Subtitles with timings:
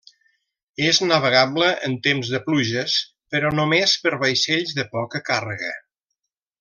[0.91, 2.95] És navegable en temps de pluges
[3.35, 5.71] però només per vaixells de poca càrrega.